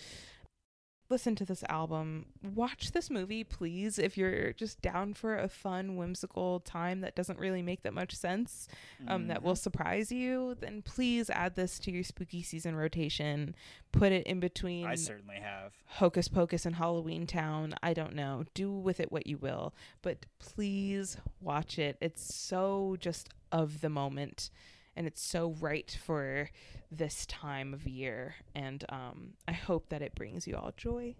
[1.11, 2.27] Listen to this album.
[2.55, 7.39] Watch this movie, please, if you're just down for a fun, whimsical time that doesn't
[7.39, 8.67] really make that much sense,
[9.07, 10.55] um, that will surprise you.
[10.59, 13.55] Then please add this to your spooky season rotation.
[13.91, 15.73] Put it in between I certainly have.
[15.85, 17.73] Hocus Pocus and Halloween Town.
[17.81, 18.43] I don't know.
[18.53, 21.97] Do with it what you will, but please watch it.
[22.01, 24.51] It's so just of the moment
[24.99, 26.49] and it's so right for
[26.91, 31.15] this time of year and um I hope that it brings you all joy.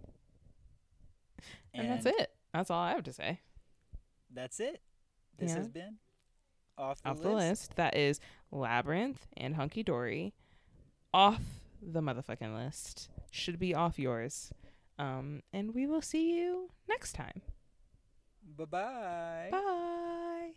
[1.74, 2.32] And, that's it.
[2.54, 3.40] That's all I have to say.
[4.34, 4.82] That's it.
[5.38, 5.58] This Yeah.
[5.58, 5.98] has been
[6.78, 7.24] off the off list.
[7.24, 8.20] the list, that is
[8.52, 10.34] Labyrinth and Hunky Dory.
[11.14, 11.42] Off
[11.82, 13.10] the motherfucking list.
[13.32, 14.52] Should be off yours.
[14.98, 17.42] Um and we will see you next time.
[18.58, 20.52] Bye bye bye.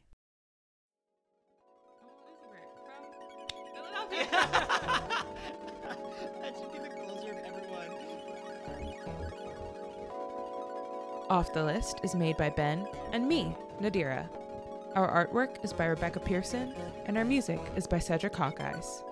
[4.13, 5.25] That
[6.59, 6.89] should be the
[7.31, 7.89] of everyone.
[11.31, 14.29] Off the List is made by Ben and me, Nadira.
[14.95, 16.75] Our artwork is by Rebecca Pearson,
[17.07, 19.03] and our music is by Cedric Hawkeyes.